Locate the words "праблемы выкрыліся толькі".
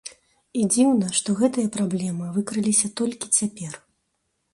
1.75-3.31